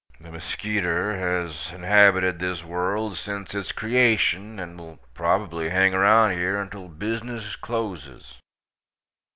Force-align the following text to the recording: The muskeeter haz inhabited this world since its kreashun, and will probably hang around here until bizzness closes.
The 0.19 0.29
muskeeter 0.31 1.13
haz 1.19 1.71
inhabited 1.71 2.39
this 2.39 2.63
world 2.63 3.17
since 3.17 3.53
its 3.53 3.71
kreashun, 3.71 4.57
and 4.59 4.75
will 4.79 4.99
probably 5.13 5.69
hang 5.69 5.93
around 5.93 6.31
here 6.31 6.59
until 6.59 6.89
bizzness 6.89 7.55
closes. 7.55 8.39